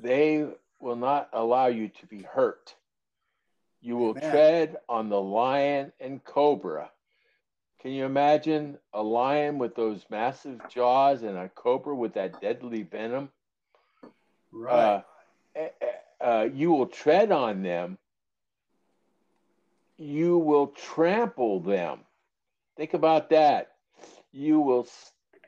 [0.00, 0.46] They
[0.78, 2.74] will not allow you to be hurt.
[3.80, 4.30] You will Amen.
[4.30, 6.90] tread on the lion and cobra.
[7.80, 12.82] Can you imagine a lion with those massive jaws and a cobra with that deadly
[12.82, 13.30] venom?
[14.52, 14.84] Right.
[14.84, 15.02] Uh,
[15.56, 17.96] eh, eh, uh, you will tread on them.
[20.00, 21.98] You will trample them.
[22.74, 23.72] Think about that.
[24.32, 24.88] You will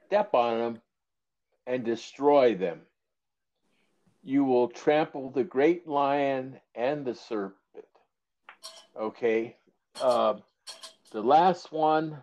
[0.07, 0.83] step on them
[1.67, 2.83] and destroy them.
[4.23, 7.57] You will trample the great lion and the serpent.
[8.95, 9.57] Okay.
[9.99, 10.35] Uh,
[11.13, 12.23] the last one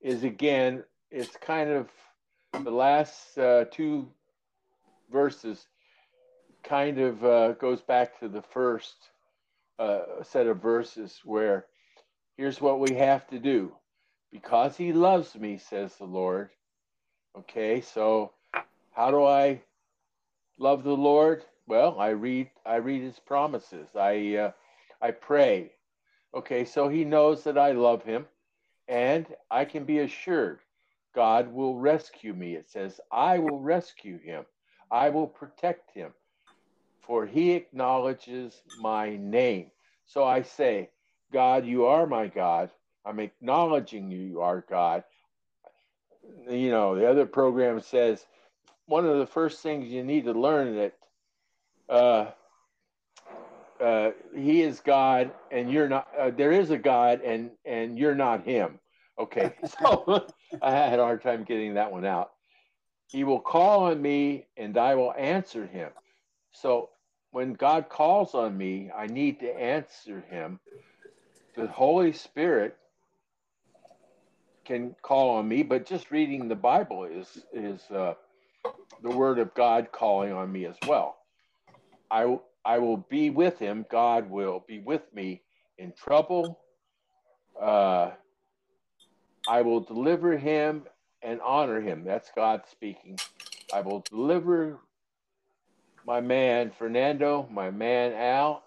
[0.00, 1.88] is again, it's kind of
[2.64, 4.08] the last uh, two
[5.12, 5.68] verses
[6.64, 9.11] kind of uh, goes back to the first
[9.78, 11.66] uh, set of verses where
[12.36, 13.72] here's what we have to do
[14.30, 16.50] because he loves me says the lord
[17.36, 18.32] okay so
[18.92, 19.60] how do i
[20.58, 21.44] love the Lord?
[21.66, 23.88] Well, I read I read his promises.
[23.96, 24.52] I uh,
[25.00, 25.72] I pray.
[26.34, 28.26] Okay, so he knows that I love him
[28.88, 30.60] and I can be assured
[31.14, 32.54] God will rescue me.
[32.54, 34.46] It says, I will rescue him.
[34.90, 36.12] I will protect him.
[37.02, 39.70] For he acknowledges my name.
[40.06, 40.90] So I say,
[41.32, 42.70] God, you are my God.
[43.04, 45.04] I'm acknowledging you, you are God.
[46.48, 48.26] You know, the other program says,
[48.86, 50.94] one of the first things you need to learn that
[51.88, 52.30] uh,
[53.82, 56.08] uh, he is God and you're not.
[56.18, 58.78] Uh, there is a God and and you're not him.
[59.18, 60.26] Okay, so
[60.60, 62.32] I had a hard time getting that one out.
[63.08, 65.90] He will call on me and I will answer him.
[66.52, 66.90] So
[67.30, 70.60] when God calls on me, I need to answer him.
[71.56, 72.76] The Holy Spirit
[74.64, 78.14] can call on me, but just reading the Bible is is uh,
[79.02, 81.16] the word of God calling on me as well.
[82.10, 83.86] I, I will be with him.
[83.90, 85.42] God will be with me
[85.78, 86.60] in trouble.
[87.60, 88.10] Uh,
[89.48, 90.84] I will deliver him
[91.22, 92.04] and honor him.
[92.04, 93.18] That's God speaking.
[93.72, 94.78] I will deliver
[96.06, 98.62] my man Fernando, my man Al,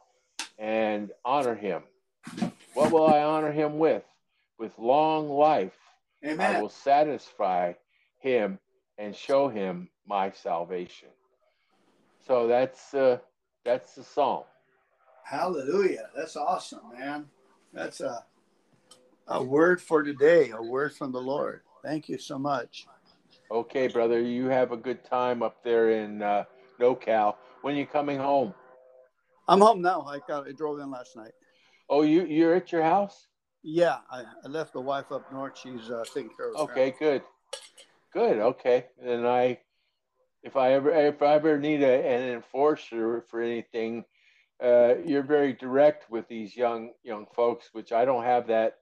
[0.58, 1.84] and honor him.
[2.74, 4.04] What will I honor him with?
[4.58, 5.78] With long life.
[6.26, 6.56] Amen.
[6.56, 7.74] I will satisfy
[8.19, 8.60] him
[8.98, 11.10] and show him my salvation.
[12.26, 13.19] So that's uh,
[13.63, 14.43] that's the psalm.
[15.24, 16.10] Hallelujah!
[16.15, 17.26] That's awesome, man.
[17.74, 18.24] That's a
[19.28, 21.62] a word for today, a word from the Lord.
[21.84, 22.88] Thank you so much.
[23.52, 24.21] Okay, brother.
[24.21, 26.45] You have a good time up there in uh,
[26.79, 27.35] NoCal.
[27.61, 28.53] When are you coming home?
[29.47, 30.01] I'm home now.
[30.01, 31.31] I got I drove in last night.
[31.89, 33.27] Oh, you you're at your house?
[33.67, 35.57] Yeah, I, I left the wife up north.
[35.57, 36.69] She's uh, taking care of.
[36.69, 37.23] Okay, good.
[38.13, 38.38] Good.
[38.38, 38.85] Okay.
[39.03, 39.59] And I,
[40.43, 44.05] if I ever, if I ever need a, an enforcer for anything,
[44.63, 48.77] uh, you're very direct with these young young folks, which I don't have that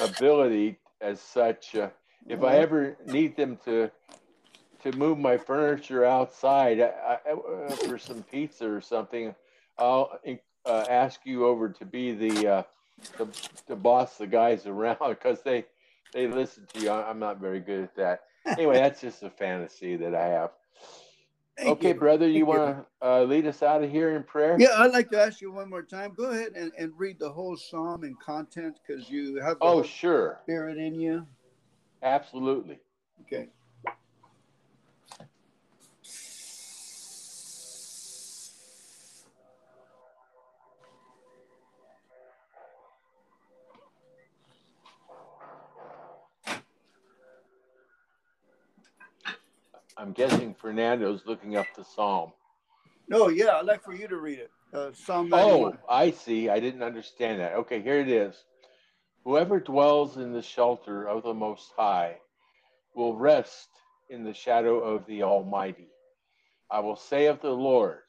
[0.00, 1.74] ability as such.
[1.74, 1.90] Uh,
[2.28, 3.90] if I ever need them to
[4.82, 9.34] to move my furniture outside I, I, uh, for some pizza or something,
[9.78, 10.18] I'll
[10.66, 12.62] uh, ask you over to be the, uh,
[13.18, 13.26] the
[13.68, 15.64] the boss the guys around because they
[16.12, 16.90] they listen to you.
[16.90, 18.20] I'm not very good at that.
[18.46, 20.50] Anyway, that's just a fantasy that I have.
[21.56, 21.94] Thank okay, you.
[21.94, 24.56] brother, you want to uh, lead us out of here in prayer?
[24.58, 26.12] Yeah, I'd like to ask you one more time.
[26.14, 29.82] Go ahead and, and read the whole psalm and content because you have the oh,
[29.82, 30.40] sure.
[30.42, 31.26] spirit in you.
[32.02, 32.78] Absolutely.
[33.22, 33.48] Okay.
[49.96, 52.32] I'm guessing Fernando's looking up the psalm.
[53.08, 54.50] No, yeah, I'd like for you to read it.
[54.72, 55.72] Uh, psalm 91.
[55.72, 56.48] Oh, I see.
[56.48, 57.54] I didn't understand that.
[57.54, 58.34] Okay, here it is.
[59.24, 62.16] Whoever dwells in the shelter of the Most High
[62.94, 63.68] will rest
[64.08, 65.88] in the shadow of the Almighty.
[66.70, 68.00] I will say of the Lord,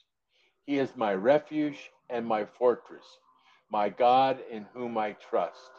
[0.65, 3.05] He is my refuge and my fortress,
[3.69, 5.71] my God in whom I trust.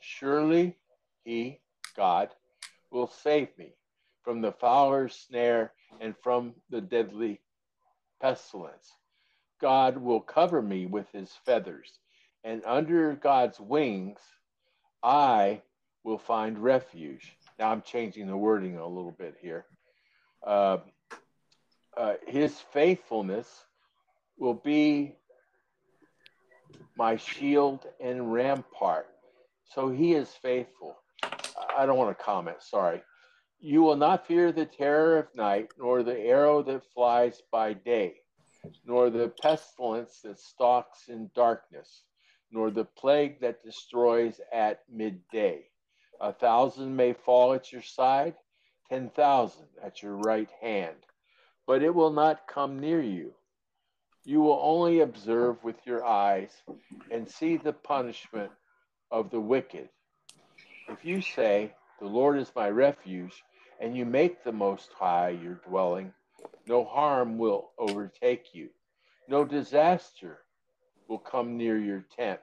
[0.00, 0.76] Surely
[1.24, 1.60] He,
[1.96, 2.30] God,
[2.90, 3.74] will save me
[4.28, 7.40] from the fowler's snare and from the deadly
[8.20, 8.92] pestilence.
[9.58, 11.90] God will cover me with his feathers,
[12.44, 14.18] and under God's wings
[15.02, 15.62] I
[16.04, 17.38] will find refuge.
[17.58, 19.64] Now I'm changing the wording a little bit here.
[20.46, 20.76] Uh,
[21.96, 23.64] uh, his faithfulness
[24.36, 25.14] will be
[26.98, 29.06] my shield and rampart.
[29.74, 30.98] So he is faithful.
[31.74, 33.00] I don't want to comment, sorry.
[33.60, 38.14] You will not fear the terror of night, nor the arrow that flies by day,
[38.84, 42.04] nor the pestilence that stalks in darkness,
[42.52, 45.64] nor the plague that destroys at midday.
[46.20, 48.36] A thousand may fall at your side,
[48.88, 50.96] ten thousand at your right hand,
[51.66, 53.34] but it will not come near you.
[54.24, 56.52] You will only observe with your eyes
[57.10, 58.52] and see the punishment
[59.10, 59.88] of the wicked.
[60.88, 63.42] If you say, The Lord is my refuge,
[63.80, 66.12] and you make the Most High your dwelling,
[66.66, 68.68] no harm will overtake you,
[69.28, 70.38] no disaster
[71.08, 72.40] will come near your tent.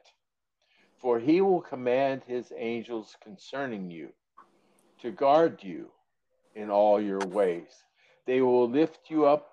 [0.97, 4.09] For he will command his angels concerning you
[5.01, 5.91] to guard you
[6.55, 7.83] in all your ways.
[8.25, 9.51] They will lift you up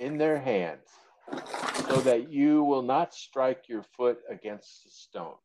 [0.00, 0.88] in their hands
[1.88, 5.36] so that you will not strike your foot against a stone.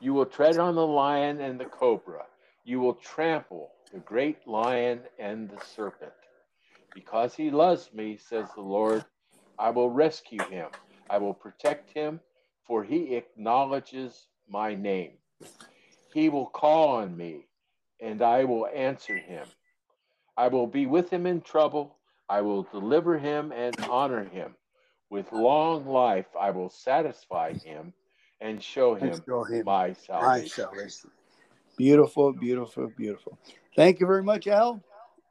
[0.00, 2.24] You will tread on the lion and the cobra.
[2.64, 6.12] You will trample the great lion and the serpent.
[6.94, 9.04] Because he loves me, says the Lord,
[9.56, 10.66] I will rescue him.
[11.08, 12.18] I will protect him,
[12.66, 15.12] for he acknowledges my name.
[16.12, 17.46] He will call on me,
[18.00, 19.46] and I will answer him.
[20.36, 21.96] I will be with him in trouble.
[22.28, 24.56] I will deliver him and honor him.
[25.08, 27.92] With long life, I will satisfy him
[28.40, 30.42] and show him, show him my salvation.
[30.42, 31.10] My salvation.
[31.76, 33.38] Beautiful, beautiful, beautiful.
[33.76, 34.82] Thank you very much, Al.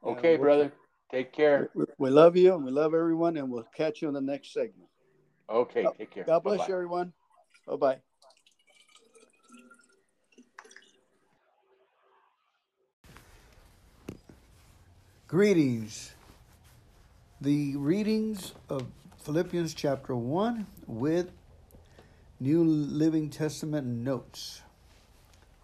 [0.04, 0.72] Okay, brother.
[1.10, 1.70] Take care.
[1.74, 4.52] We, we love you and we love everyone, and we'll catch you in the next
[4.52, 4.88] segment.
[5.48, 6.24] Okay, take care.
[6.24, 6.68] God bless Bye-bye.
[6.68, 7.12] you, everyone.
[7.66, 7.98] Bye bye.
[15.26, 16.14] Greetings.
[17.40, 18.86] The readings of
[19.18, 21.30] Philippians chapter 1 with
[22.40, 24.62] New Living Testament notes.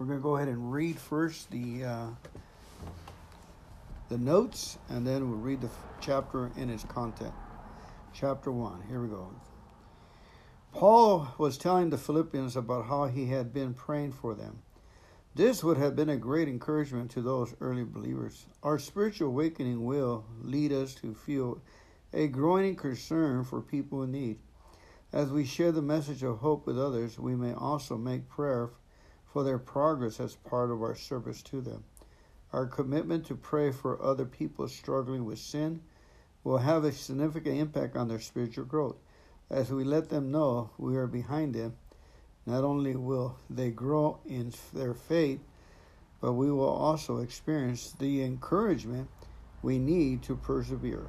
[0.01, 2.07] We're going to go ahead and read first the uh,
[4.09, 5.69] the notes, and then we'll read the
[6.01, 7.35] chapter in its content.
[8.15, 9.31] Chapter 1, here we go.
[10.73, 14.63] Paul was telling the Philippians about how he had been praying for them.
[15.35, 18.47] This would have been a great encouragement to those early believers.
[18.63, 21.61] Our spiritual awakening will lead us to feel
[22.15, 24.39] a growing concern for people in need.
[25.13, 28.71] As we share the message of hope with others, we may also make prayer
[29.33, 31.85] for their progress as part of our service to them.
[32.53, 35.83] Our commitment to pray for other people struggling with sin
[36.43, 38.97] will have a significant impact on their spiritual growth.
[39.49, 41.75] As we let them know we are behind them,
[42.47, 45.41] not only will they grow in their faith,
[46.21, 49.09] but we will also experience the encouragement
[49.63, 51.07] we need to persevere.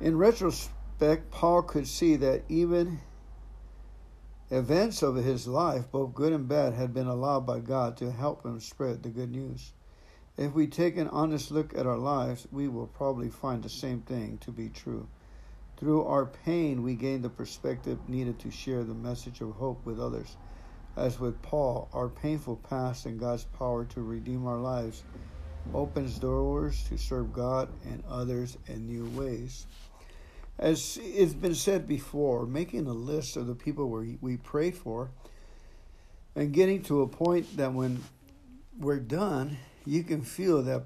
[0.00, 3.00] In retrospect, Paul could see that even
[4.50, 8.44] Events of his life, both good and bad, had been allowed by God to help
[8.44, 9.72] him spread the good news.
[10.36, 14.02] If we take an honest look at our lives, we will probably find the same
[14.02, 15.08] thing to be true.
[15.78, 19.98] Through our pain, we gain the perspective needed to share the message of hope with
[19.98, 20.36] others.
[20.96, 25.02] As with Paul, our painful past and God's power to redeem our lives
[25.74, 29.66] opens doors to serve God and others in new ways.
[30.58, 35.10] As it's been said before, making a list of the people we, we prayed for
[36.34, 38.02] and getting to a point that when
[38.78, 40.84] we're done, you can feel that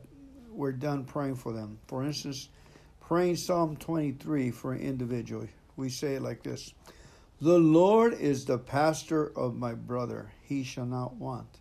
[0.50, 1.78] we're done praying for them.
[1.86, 2.48] For instance,
[3.00, 5.46] praying Psalm 23 for an individual,
[5.76, 6.74] we say it like this
[7.40, 11.59] The Lord is the pastor of my brother, he shall not want.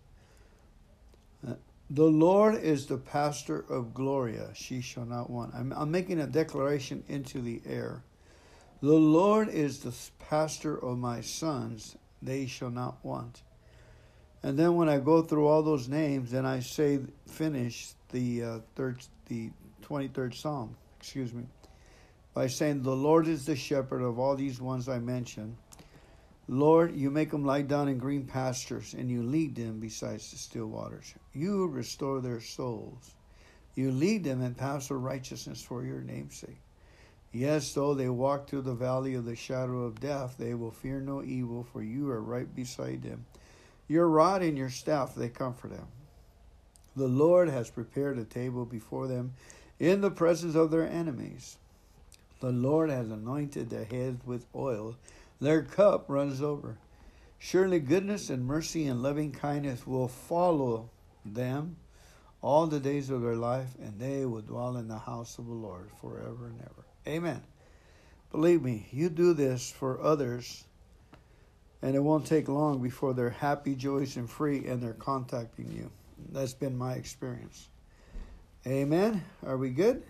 [1.91, 5.55] The Lord is the pastor of Gloria, she shall not want.
[5.55, 8.03] I'm, I'm making a declaration into the air.
[8.81, 13.41] The Lord is the pastor of my sons, they shall not want.
[14.43, 18.59] And then when I go through all those names, then I say finish the uh,
[18.75, 19.49] third, the
[19.81, 20.75] twenty third Psalm.
[20.99, 21.43] Excuse me,
[22.33, 25.57] by saying, "The Lord is the shepherd of all these ones I mentioned."
[26.51, 30.35] Lord, you make them lie down in green pastures, and you lead them beside the
[30.35, 31.13] still waters.
[31.31, 33.13] You restore their souls.
[33.75, 36.59] You lead them in paths of righteousness for your name's sake.
[37.31, 40.99] Yes, though they walk through the valley of the shadow of death, they will fear
[40.99, 43.27] no evil, for you are right beside them.
[43.87, 45.87] Your rod and your staff, they comfort them.
[46.95, 49.33] The Lord has prepared a table before them
[49.79, 51.57] in the presence of their enemies.
[52.41, 54.95] The Lord has anointed their heads with oil,
[55.39, 56.77] their cup runs over.
[57.37, 60.89] Surely goodness and mercy and loving kindness will follow
[61.25, 61.77] them
[62.41, 65.53] all the days of their life, and they will dwell in the house of the
[65.53, 66.85] Lord forever and ever.
[67.07, 67.41] Amen.
[68.31, 70.63] Believe me, you do this for others,
[71.81, 75.89] and it won't take long before they're happy, joyous, and free, and they're contacting you.
[76.31, 77.69] That's been my experience.
[78.67, 79.23] Amen.
[79.45, 80.03] Are we good?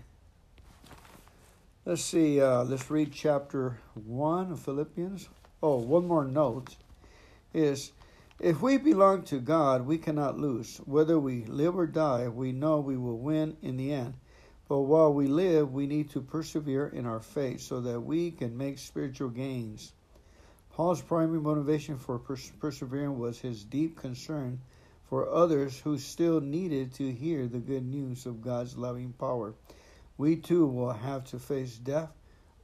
[1.89, 2.39] Let's see.
[2.39, 5.27] Uh, let's read chapter 1 of Philippians.
[5.63, 6.75] Oh, one more note
[7.51, 7.93] is
[8.39, 10.77] if we belong to God, we cannot lose.
[10.85, 14.13] Whether we live or die, we know we will win in the end.
[14.67, 18.55] But while we live, we need to persevere in our faith so that we can
[18.55, 19.93] make spiritual gains.
[20.69, 24.61] Paul's primary motivation for pers- persevering was his deep concern
[25.09, 29.55] for others who still needed to hear the good news of God's loving power.
[30.19, 32.09] We too will have to face death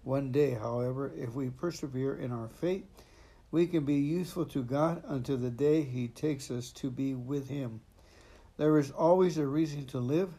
[0.03, 2.83] one day, however, if we persevere in our faith,
[3.49, 7.47] we can be useful to God until the day He takes us to be with
[7.47, 7.79] Him.
[8.57, 10.29] There is always a reason to live.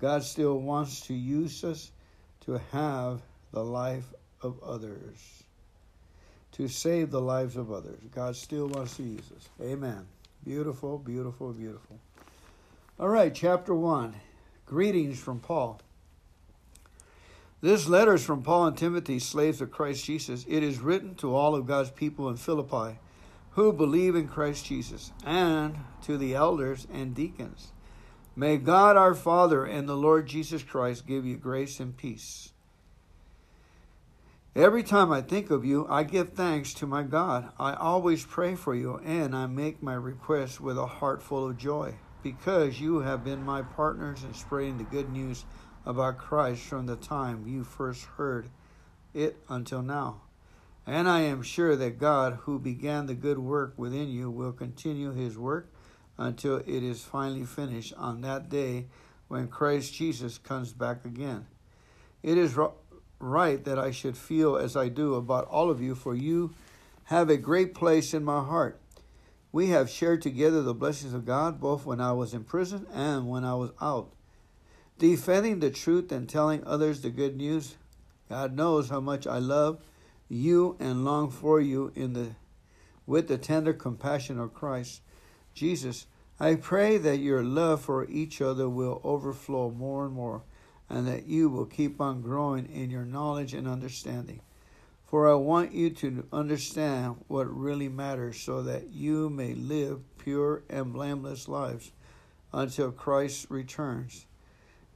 [0.00, 1.92] God still wants to use us
[2.40, 3.22] to have
[3.52, 5.44] the life of others,
[6.52, 8.00] to save the lives of others.
[8.12, 9.48] God still wants to use us.
[9.60, 10.08] Amen.
[10.42, 12.00] Beautiful, beautiful, beautiful.
[12.98, 14.16] All right, chapter 1.
[14.66, 15.80] Greetings from Paul.
[17.62, 20.44] This letter is from Paul and Timothy, slaves of Christ Jesus.
[20.48, 22.98] It is written to all of God's people in Philippi
[23.50, 27.70] who believe in Christ Jesus, and to the elders and deacons.
[28.34, 32.50] May God our Father and the Lord Jesus Christ give you grace and peace.
[34.56, 37.52] Every time I think of you, I give thanks to my God.
[37.58, 41.58] I always pray for you, and I make my requests with a heart full of
[41.58, 45.44] joy, because you have been my partners in spreading the good news
[45.84, 48.48] about Christ from the time you first heard
[49.14, 50.22] it until now.
[50.86, 55.12] And I am sure that God, who began the good work within you, will continue
[55.12, 55.72] his work
[56.18, 58.86] until it is finally finished on that day
[59.28, 61.46] when Christ Jesus comes back again.
[62.22, 62.58] It is
[63.18, 66.54] right that I should feel as I do about all of you, for you
[67.04, 68.80] have a great place in my heart.
[69.52, 73.28] We have shared together the blessings of God both when I was in prison and
[73.28, 74.10] when I was out.
[75.02, 77.74] Defending the truth and telling others the good news,
[78.28, 79.84] God knows how much I love
[80.28, 82.36] you and long for you in the
[83.04, 85.00] with the tender compassion of Christ
[85.54, 86.06] Jesus.
[86.38, 90.44] I pray that your love for each other will overflow more and more
[90.88, 94.40] and that you will keep on growing in your knowledge and understanding.
[95.08, 100.62] For I want you to understand what really matters so that you may live pure
[100.70, 101.90] and blameless lives
[102.52, 104.26] until Christ returns.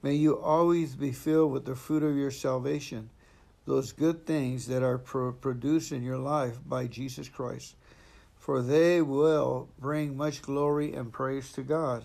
[0.06, 3.10] May you always be filled with the fruit of your salvation,
[3.64, 7.74] those good things that are pro- produced in your life by Jesus Christ,
[8.36, 12.04] for they will bring much glory and praise to God.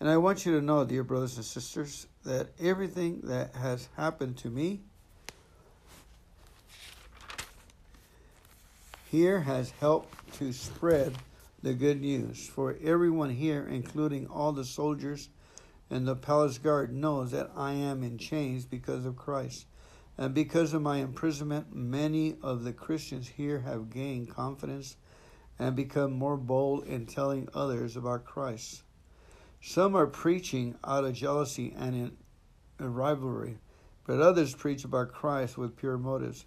[0.00, 4.36] And I want you to know, dear brothers and sisters, that everything that has happened
[4.36, 4.80] to me
[9.10, 11.14] here has helped to spread
[11.62, 12.46] the good news.
[12.46, 15.30] For everyone here, including all the soldiers
[15.90, 19.66] and the palace guard, knows that I am in chains because of Christ.
[20.16, 24.96] And because of my imprisonment, many of the Christians here have gained confidence
[25.58, 28.82] and become more bold in telling others about Christ.
[29.60, 32.12] Some are preaching out of jealousy and
[32.80, 33.58] in rivalry,
[34.06, 36.44] but others preach about Christ with pure motives.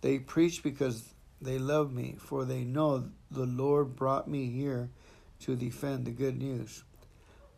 [0.00, 4.90] They preach because they love me, for they know the Lord brought me here
[5.40, 6.84] to defend the good news.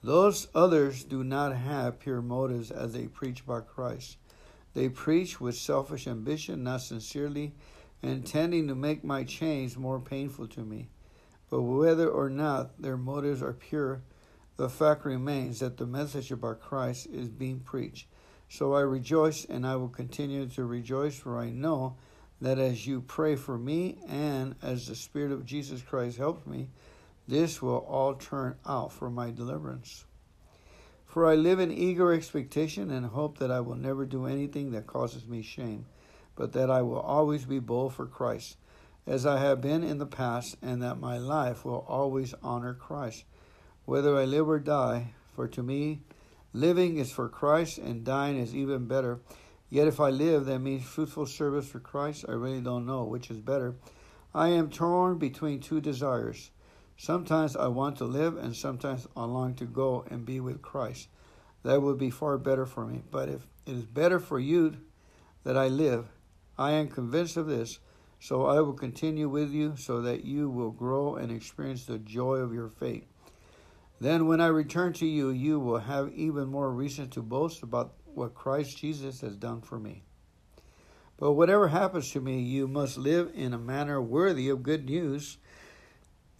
[0.06, 4.18] Those others do not have pure motives as they preach about Christ.
[4.72, 7.56] They preach with selfish ambition, not sincerely,
[8.02, 10.90] intending to make my chains more painful to me.
[11.50, 14.02] But whether or not their motives are pure,
[14.56, 18.06] the fact remains that the message about Christ is being preached.
[18.48, 21.96] So I rejoice and I will continue to rejoice, for I know
[22.40, 26.68] that as you pray for me and as the Spirit of Jesus Christ helps me,
[27.28, 30.04] this will all turn out for my deliverance.
[31.06, 34.86] For I live in eager expectation and hope that I will never do anything that
[34.86, 35.86] causes me shame,
[36.34, 38.58] but that I will always be bold for Christ,
[39.06, 43.24] as I have been in the past, and that my life will always honor Christ,
[43.86, 45.14] whether I live or die.
[45.34, 46.00] For to me,
[46.52, 49.20] living is for Christ, and dying is even better.
[49.68, 52.24] Yet if I live, that means fruitful service for Christ.
[52.28, 53.74] I really don't know which is better.
[54.34, 56.50] I am torn between two desires.
[56.96, 61.08] Sometimes I want to live, and sometimes I long to go and be with Christ.
[61.62, 63.02] That would be far better for me.
[63.10, 64.76] But if it is better for you
[65.44, 66.08] that I live,
[66.56, 67.78] I am convinced of this.
[68.18, 72.36] So I will continue with you so that you will grow and experience the joy
[72.36, 73.04] of your faith.
[74.00, 77.94] Then, when I return to you, you will have even more reason to boast about
[78.04, 80.02] what Christ Jesus has done for me.
[81.18, 85.38] But whatever happens to me, you must live in a manner worthy of good news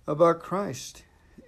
[0.07, 1.05] about Christ.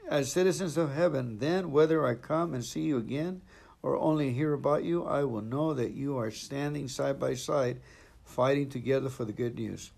[0.09, 3.43] As citizens of heaven, then whether I come and see you again
[3.83, 7.81] or only hear about you, I will know that you are standing side by side,
[8.25, 9.93] fighting together for the good news.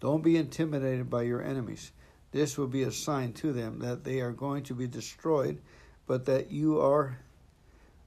[0.00, 1.92] Don't be intimidated by your enemies.
[2.32, 5.60] This will be a sign to them that they are going to be destroyed,
[6.06, 7.18] but that you are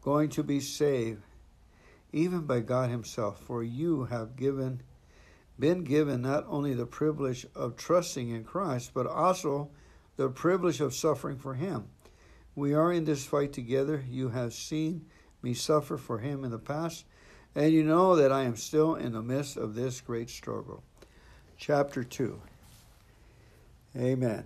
[0.01, 1.21] going to be saved
[2.11, 4.81] even by God Himself, for you have given
[5.59, 9.69] been given not only the privilege of trusting in Christ, but also
[10.15, 11.85] the privilege of suffering for Him.
[12.55, 14.03] We are in this fight together.
[14.07, 15.05] You have seen
[15.41, 17.05] me suffer for Him in the past,
[17.55, 20.83] and you know that I am still in the midst of this great struggle.
[21.57, 22.41] Chapter 2.
[23.97, 24.43] Amen.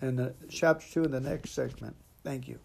[0.00, 1.96] And the, chapter 2 in the next segment.
[2.22, 2.58] Thank you.